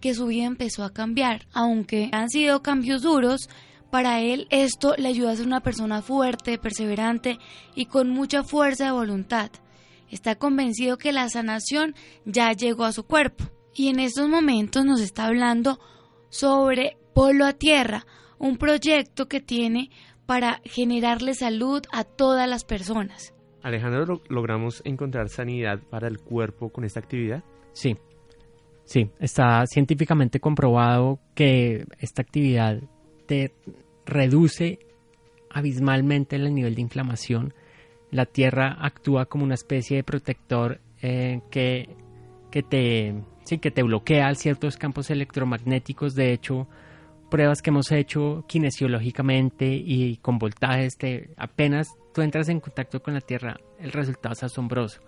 [0.00, 1.46] que su vida empezó a cambiar.
[1.52, 3.48] Aunque han sido cambios duros,
[3.90, 7.38] para él esto le ayuda a ser una persona fuerte, perseverante
[7.74, 9.50] y con mucha fuerza de voluntad.
[10.08, 13.44] Está convencido que la sanación ya llegó a su cuerpo.
[13.74, 15.78] Y en estos momentos nos está hablando
[16.28, 18.06] sobre Polo a Tierra,
[18.40, 19.90] un proyecto que tiene
[20.26, 23.32] para generarle salud a todas las personas.
[23.62, 27.44] Alejandro, ¿logramos encontrar sanidad para el cuerpo con esta actividad?
[27.72, 27.96] Sí,
[28.90, 32.82] Sí, está científicamente comprobado que esta actividad
[33.26, 33.54] te
[34.04, 34.80] reduce
[35.48, 37.54] abismalmente el nivel de inflamación.
[38.10, 41.88] La Tierra actúa como una especie de protector eh, que,
[42.50, 46.16] que, te, sí, que te bloquea ciertos campos electromagnéticos.
[46.16, 46.66] De hecho,
[47.30, 53.14] pruebas que hemos hecho kinesiológicamente y con voltajes, te, apenas tú entras en contacto con
[53.14, 55.00] la Tierra, el resultado es asombroso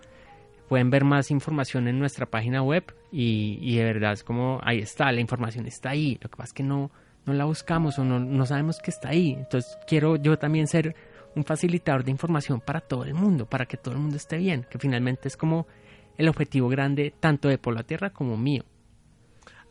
[0.73, 5.11] pueden ver más información en nuestra página web y, de verdad es como ahí está,
[5.11, 6.89] la información está ahí, lo que pasa es que no,
[7.25, 9.35] no la buscamos o no, no sabemos que está ahí.
[9.37, 10.95] Entonces quiero yo también ser
[11.35, 14.65] un facilitador de información para todo el mundo, para que todo el mundo esté bien,
[14.69, 15.67] que finalmente es como
[16.17, 18.63] el objetivo grande tanto de Polo a Tierra como mío.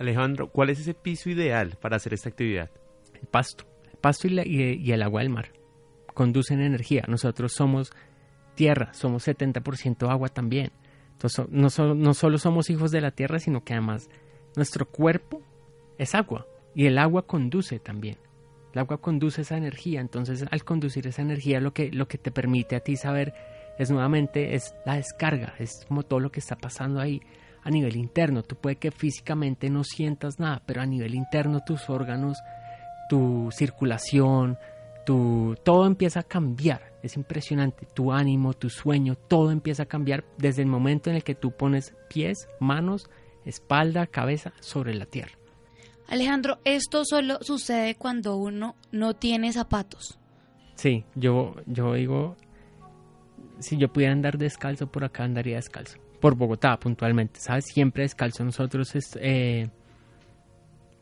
[0.03, 2.71] Alejandro, ¿cuál es ese piso ideal para hacer esta actividad?
[3.15, 5.53] El pasto, el pasto y, y el agua del mar.
[6.15, 7.05] Conducen energía.
[7.09, 7.93] Nosotros somos
[8.55, 10.73] tierra, somos 70% agua también.
[11.13, 14.09] Entonces, no, no solo somos hijos de la tierra, sino que además
[14.57, 15.41] nuestro cuerpo
[15.99, 18.19] es agua y el agua conduce también.
[18.73, 22.31] El agua conduce esa energía, entonces al conducir esa energía lo que, lo que te
[22.31, 23.35] permite a ti saber
[23.79, 27.21] es nuevamente es la descarga, es como todo lo que está pasando ahí
[27.63, 28.43] a nivel interno.
[28.43, 32.39] Tú puede que físicamente no sientas nada, pero a nivel interno tus órganos,
[33.09, 34.59] tu circulación,
[35.05, 36.93] tu, todo empieza a cambiar.
[37.03, 41.25] Es impresionante, tu ánimo, tu sueño, todo empieza a cambiar desde el momento en el
[41.25, 43.11] que tú pones pies, manos,
[43.45, 45.33] espalda, cabeza sobre la tierra.
[46.09, 50.19] Alejandro, esto solo sucede cuando uno no tiene zapatos.
[50.75, 52.37] Sí, yo, yo digo,
[53.61, 56.02] si yo pudiera andar descalzo por acá, andaría descalzo.
[56.23, 57.65] Por Bogotá, puntualmente, ¿sabes?
[57.67, 58.45] Siempre descalzo.
[58.45, 59.69] Nosotros eh,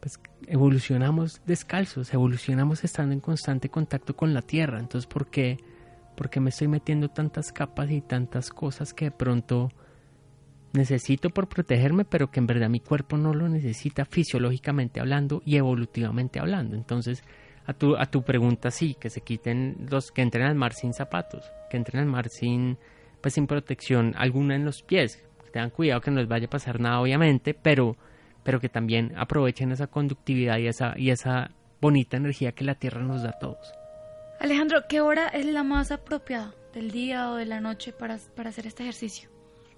[0.01, 4.81] pues, evolucionamos descalzos, evolucionamos estando en constante contacto con la tierra.
[4.81, 5.59] Entonces, ¿por qué,
[6.17, 9.71] ¿por qué me estoy metiendo tantas capas y tantas cosas que de pronto
[10.73, 15.57] necesito por protegerme, pero que en verdad mi cuerpo no lo necesita fisiológicamente hablando y
[15.57, 16.77] evolutivamente hablando?
[16.77, 17.23] Entonces,
[17.67, 20.95] a tu, a tu pregunta, sí, que se quiten los que entren al mar sin
[20.95, 22.79] zapatos, que entren al mar sin,
[23.21, 25.23] pues, sin protección alguna en los pies.
[25.53, 27.97] Tengan cuidado que no les vaya a pasar nada, obviamente, pero,
[28.43, 33.03] pero que también aprovechen esa conductividad y esa, y esa bonita energía que la Tierra
[33.03, 33.73] nos da a todos.
[34.39, 38.51] Alejandro, ¿qué hora es la más apropiada del día o de la noche para, para
[38.51, 39.29] hacer este ejercicio?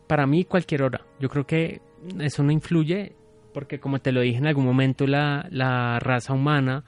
[0.07, 1.01] Para mí, cualquier hora.
[1.19, 1.81] Yo creo que
[2.21, 3.17] eso no influye
[3.55, 6.85] porque, como te lo dije en algún momento, la, la raza humana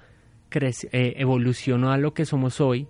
[0.60, 2.86] eh, evolucionó a lo que somos hoy,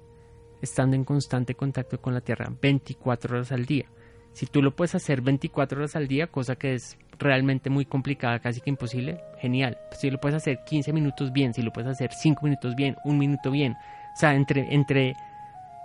[0.64, 3.87] estando en constante contacto con la Tierra 24 horas al día.
[4.33, 8.40] Si tú lo puedes hacer 24 horas al día, cosa que es realmente muy complicada,
[8.40, 9.79] casi que imposible, genial.
[9.92, 13.18] Si lo puedes hacer 15 minutos bien, si lo puedes hacer 5 minutos bien, un
[13.18, 13.74] minuto bien.
[13.74, 15.14] O sea, entre, entre,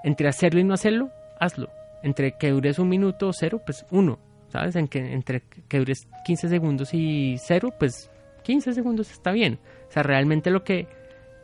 [0.04, 1.70] entre hacerlo y no hacerlo, hazlo.
[2.02, 4.18] Entre que dures un minuto o cero, pues uno.
[4.48, 4.76] ¿Sabes?
[4.76, 8.10] En que, entre que dures 15 segundos y cero, pues
[8.44, 9.60] 15 segundos está bien.
[9.90, 10.88] O sea, realmente lo que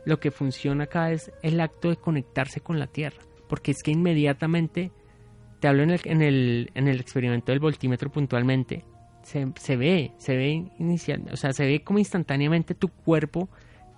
[0.06, 3.18] lo que funciona acá es el acto de conectarse con la Tierra,
[3.48, 4.92] porque es que inmediatamente,
[5.60, 8.84] te hablo en el, en el, en el experimento del voltímetro puntualmente,
[9.22, 13.48] se, se ve, se ve inicial, o sea, se ve como instantáneamente tu cuerpo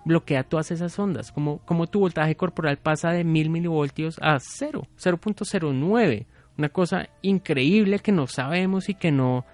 [0.05, 4.87] bloquea todas esas ondas, como, como tu voltaje corporal pasa de 1000 milivoltios a 0,
[4.97, 6.25] 0.09,
[6.57, 9.45] una cosa increíble que no sabemos y que no,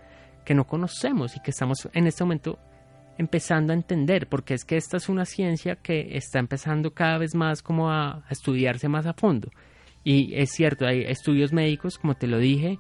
[0.46, 2.60] que no conocemos y que estamos en este momento
[3.18, 7.34] empezando a entender, porque es que esta es una ciencia que está empezando cada vez
[7.34, 9.50] más como a, estudiarse más a fondo.
[10.06, 12.80] Y es cierto, hay estudios médicos, como te lo dije,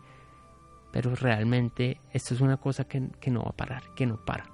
[0.93, 4.45] pero realmente esto es una cosa que, no va a parar, que no para,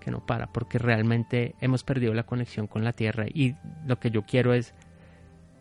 [0.00, 3.54] que no para, porque realmente hemos perdido la conexión con la Tierra y
[3.86, 4.74] lo que yo quiero es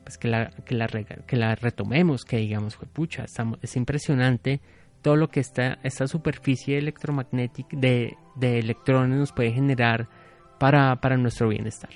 [0.04, 4.60] pues, que, la, que, la, que la retomemos, que digamos, pucha, estamos, es impresionante
[5.04, 10.10] todo lo que esta, esta superficie electromagnética de, electrones nos puede generar
[10.60, 11.92] para, para nuestro bienestar.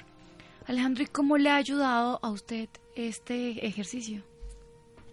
[0.67, 4.23] Alejandro, ¿y cómo le ha ayudado a usted este ejercicio?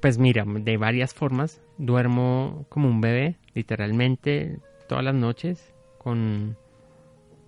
[0.07, 1.61] Pues mira, de varias formas.
[1.79, 6.57] Duermo como un bebé, literalmente, todas las noches, con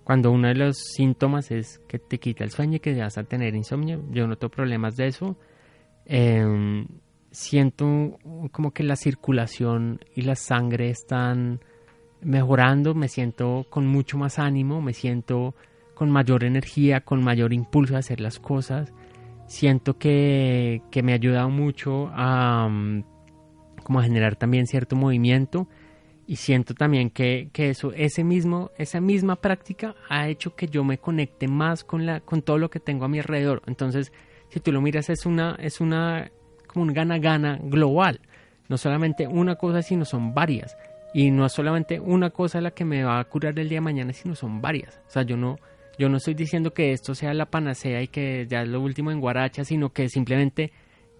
[0.03, 3.23] cuando uno de los síntomas es que te quita el sueño y que vas a
[3.23, 4.03] tener insomnio.
[4.11, 5.37] Yo no tengo problemas de eso.
[6.05, 6.85] Eh,
[7.31, 8.19] siento
[8.51, 11.61] como que la circulación y la sangre están
[12.19, 15.55] mejorando, me siento con mucho más ánimo, me siento
[15.93, 18.91] con mayor energía, con mayor impulso a hacer las cosas.
[19.49, 23.03] Siento que, que me ha ayudado mucho a, mm,
[23.81, 25.67] como a generar también cierto movimiento
[26.27, 30.83] y siento también que, que, eso, ese mismo, esa misma práctica ha hecho que yo
[30.83, 33.63] me conecte más con, la, con todo lo que tengo a mi alrededor.
[33.65, 34.13] Entonces,
[34.49, 36.31] si tú lo miras, es una, es una
[36.67, 38.21] como un gana-gana global.
[38.67, 40.77] No solamente una cosa, sino son varias.
[41.11, 43.81] Y no es solamente una cosa la que me va a curar el día de
[43.81, 45.01] mañana, sino son varias.
[45.07, 45.57] O sea, yo no,
[45.99, 49.11] yo no estoy diciendo que esto sea la panacea y que ya es lo último
[49.11, 50.71] en Guaracha, sino que simplemente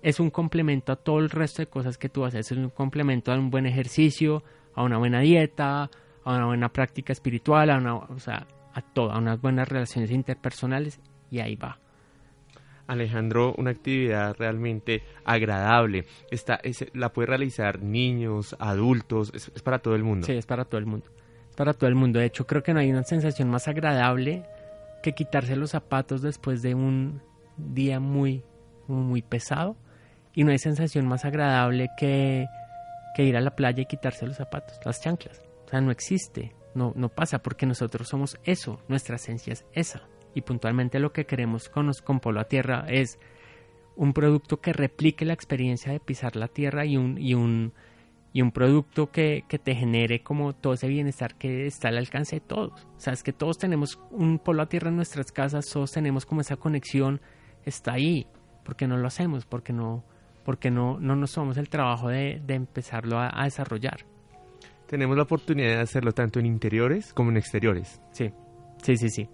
[0.02, 2.50] es un complemento a todo el resto de cosas que tú haces.
[2.50, 4.42] Es un complemento a un buen ejercicio,
[4.74, 5.89] a una buena dieta,
[6.24, 10.12] a una buena práctica espiritual, a una, o sea, a todo, a unas buenas relaciones
[10.12, 11.78] interpersonales y ahí va.
[12.88, 16.06] Alejandro, una actividad realmente agradable.
[16.32, 16.62] Está,
[16.94, 20.26] la puede realizar niños, adultos, es, para todo el mundo.
[20.26, 21.06] Sí, es para todo el mundo.
[21.50, 22.20] Es para todo el mundo.
[22.20, 24.46] De hecho, creo que no hay una sensación más agradable
[25.02, 27.22] que quitarse los zapatos después de un
[27.58, 28.44] día muy,
[28.88, 29.78] muy pesado.
[30.34, 32.45] Y no hay sensación más agradable que,
[33.16, 35.41] que ir a la playa y quitarse los zapatos, las chanclas.
[35.66, 40.08] O sea, no existe, no, no pasa porque nosotros somos eso, nuestra esencia es esa
[40.34, 43.20] y puntualmente lo que queremos con, con Polo a Tierra es
[43.95, 47.74] un producto que replique la experiencia de pisar la tierra y un, y un,
[48.32, 52.38] y un producto que, que, te genere como todo ese bienestar que está al alcance
[52.38, 52.88] de todos.
[52.95, 56.25] O sea, es que todos tenemos un polo a tierra en nuestras casas, todos tenemos
[56.25, 57.21] como esa conexión,
[57.65, 58.27] está ahí.
[58.63, 59.45] ¿Por qué no lo hacemos?
[59.45, 60.03] porque no,
[60.43, 64.05] porque no, no nos tomamos el trabajo de, de empezarlo a, a, desarrollar?
[64.88, 68.01] Tenemos la oportunidad de hacerlo tanto en interiores como en exteriores.
[68.11, 68.32] Sí,
[68.84, 69.30] sí, sí, sí.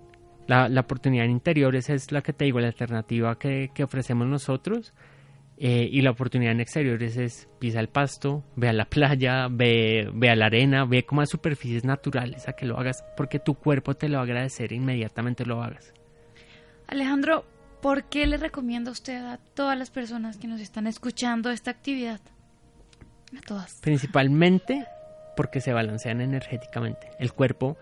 [0.47, 4.27] La, la, oportunidad en interiores es la que te digo, la alternativa que, que ofrecemos
[4.27, 4.93] nosotros.
[5.57, 10.09] Eh, y la oportunidad en exteriores es pisa el pasto, ve a la playa, ve,
[10.13, 13.55] ve a la arena, ve como a superficies naturales a que lo hagas, porque tu
[13.55, 15.93] cuerpo te lo va a agradecer inmediatamente lo hagas.
[16.87, 17.45] Alejandro,
[17.81, 22.19] ¿por qué le recomienda usted a todas las personas que nos están escuchando esta actividad?
[23.37, 23.79] A todas.
[23.81, 24.85] Principalmente
[25.37, 27.11] porque se balancean energéticamente.
[27.17, 27.77] El cuerpo,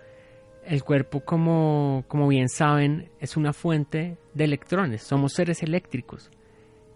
[0.66, 5.04] el cuerpo como, como bien saben, es una fuente de electrones.
[5.04, 6.30] Somos seres eléctricos.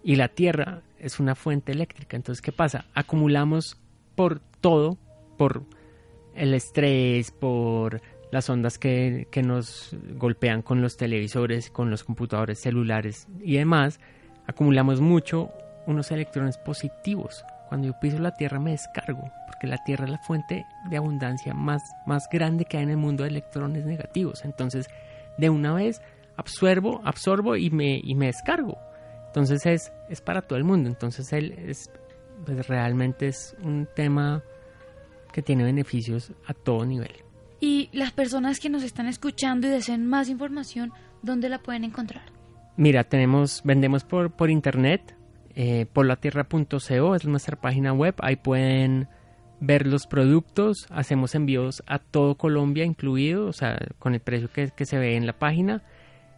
[0.02, 2.16] Y la Tierra es una fuente eléctrica.
[2.16, 2.86] Entonces, ¿qué pasa?
[2.94, 3.76] Acumulamos
[4.14, 4.98] por todo,
[5.36, 5.62] por
[6.34, 12.60] el estrés, por las ondas que, que, nos golpean con los televisores, con los computadores
[12.60, 14.00] celulares y demás,
[14.46, 15.50] acumulamos mucho
[15.86, 17.44] unos electrones positivos.
[17.68, 21.54] Cuando yo piso la Tierra me descargo, porque la Tierra es la fuente de abundancia
[21.54, 24.44] más, más grande que hay en el mundo de electrones negativos.
[24.44, 24.88] Entonces,
[25.38, 26.00] de una vez
[26.36, 28.78] absorbo, absorbo y me, y me descargo.
[29.38, 30.88] Entonces es, es para todo el mundo.
[30.88, 31.92] Entonces él es,
[32.44, 34.42] pues realmente es un tema
[35.32, 37.12] que tiene beneficios a todo nivel.
[37.60, 42.22] Y las personas que nos están escuchando y deseen más información, ¿dónde la pueden encontrar?
[42.76, 45.14] Mira, tenemos, vendemos por, por internet,
[45.54, 49.06] eh, polatierra.co es nuestra página web, ahí pueden
[49.60, 54.70] ver los productos, hacemos envíos a todo Colombia incluido, o sea, con el precio que,
[54.70, 55.84] que se ve en la página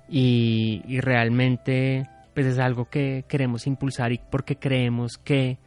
[0.07, 5.58] y, y realmente pues es algo que queremos impulsar y porque creemos que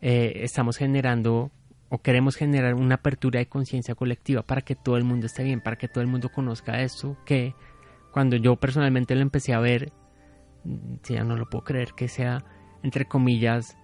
[0.00, 1.50] eh, estamos generando
[1.88, 5.60] o queremos generar una apertura de conciencia colectiva para que todo el mundo esté bien,
[5.60, 7.54] para que todo el mundo conozca esto, que
[8.12, 9.92] cuando yo personalmente lo empecé a ver,
[10.64, 12.44] mm, ya no lo puedo creer que sea,
[12.82, 13.76] entre comillas,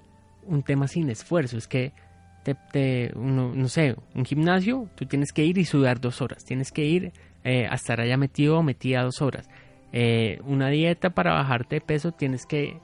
[0.45, 1.93] un tema sin esfuerzo, es que
[2.73, 6.85] te, no sé, un gimnasio, tú tienes que ir y sudar dos horas, tienes que
[6.85, 7.13] ir
[7.45, 9.49] eh, a estar allá metido o metida dos horas.
[9.93, 12.79] Eh, una dieta para bajarte de peso tienes que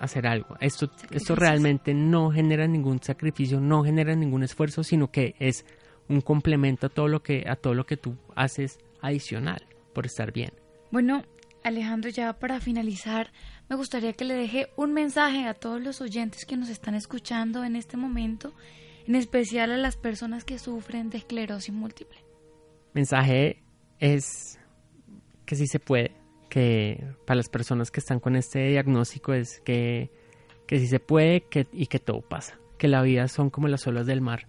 [0.00, 0.56] hacer algo.
[0.60, 5.64] Esto, esto realmente no genera ningún sacrificio, no genera ningún esfuerzo, sino que es
[6.08, 10.32] un complemento a todo lo que, a todo lo que tú haces adicional por estar
[10.32, 10.52] bien.
[10.90, 11.22] Bueno,
[11.64, 13.30] Alejandro, ya para finalizar,
[13.68, 17.64] me gustaría que le deje un mensaje a todos los oyentes que nos están escuchando
[17.64, 18.54] en este momento,
[19.06, 22.18] en especial a las personas que sufren de esclerosis múltiple.
[22.94, 23.62] Mensaje
[23.98, 24.58] es
[25.44, 26.12] que sí se puede,
[26.48, 30.10] que para las personas que están con este diagnóstico es que,
[30.66, 33.86] que sí se puede que, y que todo pasa, que la vida son como las
[33.86, 34.48] olas del mar,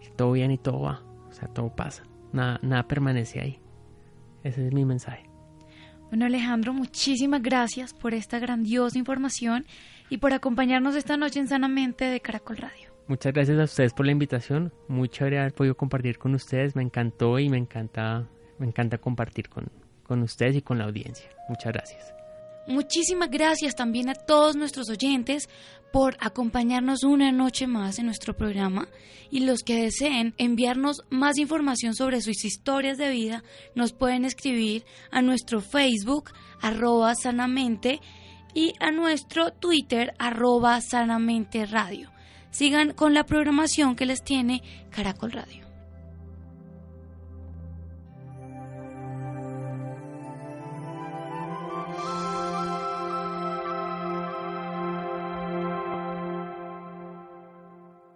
[0.00, 3.60] que todo viene y todo va, o sea, todo pasa, nada, nada permanece ahí.
[4.42, 5.28] Ese es mi mensaje.
[6.08, 9.64] Bueno Alejandro, muchísimas gracias por esta grandiosa información
[10.08, 12.90] y por acompañarnos esta noche en Sanamente de Caracol Radio.
[13.06, 16.82] Muchas gracias a ustedes por la invitación, muy chévere haber podido compartir con ustedes, me
[16.82, 18.28] encantó y me encanta,
[18.58, 19.70] me encanta compartir con,
[20.10, 21.30] con ustedes y con la audiencia.
[21.48, 22.12] Muchas gracias.
[22.66, 25.48] Muchísimas gracias también a todos nuestros oyentes
[25.92, 28.88] por acompañarnos una noche más en nuestro programa
[29.30, 33.44] y los que deseen enviarnos más información sobre sus historias de vida
[33.76, 38.00] nos pueden escribir a nuestro Facebook arroba sanamente
[38.52, 42.10] y a nuestro Twitter arroba sanamente radio.
[42.50, 45.59] Sigan con la programación que les tiene Caracol Radio.